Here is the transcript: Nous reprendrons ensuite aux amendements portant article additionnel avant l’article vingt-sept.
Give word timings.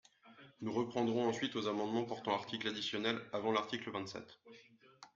Nous 0.61 0.73
reprendrons 0.73 1.27
ensuite 1.29 1.55
aux 1.55 1.67
amendements 1.67 2.05
portant 2.05 2.33
article 2.33 2.67
additionnel 2.69 3.19
avant 3.33 3.51
l’article 3.51 3.91
vingt-sept. 3.91 4.39